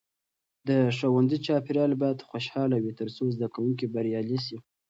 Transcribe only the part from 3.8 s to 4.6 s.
بریالي سي.